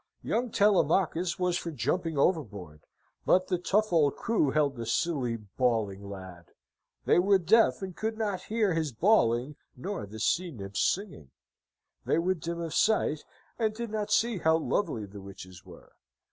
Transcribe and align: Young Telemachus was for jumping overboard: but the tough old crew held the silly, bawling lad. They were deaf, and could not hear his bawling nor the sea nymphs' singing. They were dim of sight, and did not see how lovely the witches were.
Young 0.23 0.49
Telemachus 0.49 1.37
was 1.37 1.59
for 1.59 1.69
jumping 1.69 2.17
overboard: 2.17 2.81
but 3.23 3.49
the 3.49 3.59
tough 3.59 3.93
old 3.93 4.15
crew 4.15 4.49
held 4.49 4.75
the 4.75 4.87
silly, 4.87 5.37
bawling 5.37 6.09
lad. 6.09 6.53
They 7.05 7.19
were 7.19 7.37
deaf, 7.37 7.83
and 7.83 7.95
could 7.95 8.17
not 8.17 8.45
hear 8.45 8.73
his 8.73 8.91
bawling 8.91 9.57
nor 9.77 10.07
the 10.07 10.19
sea 10.19 10.49
nymphs' 10.49 10.81
singing. 10.91 11.29
They 12.03 12.17
were 12.17 12.33
dim 12.33 12.61
of 12.61 12.73
sight, 12.73 13.23
and 13.59 13.75
did 13.75 13.91
not 13.91 14.09
see 14.11 14.39
how 14.39 14.57
lovely 14.57 15.05
the 15.05 15.21
witches 15.21 15.67
were. 15.67 15.91